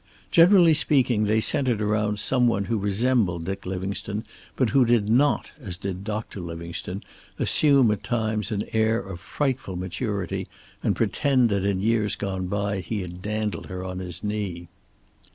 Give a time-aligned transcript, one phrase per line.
[0.31, 4.23] Generally speaking, they centered about some one who resembled Dick Livingstone,
[4.55, 7.03] but who did not, as did Doctor Livingstone,
[7.37, 10.47] assume at times an air of frightful maturity
[10.81, 14.69] and pretend that in years gone by he had dandled her on his knee.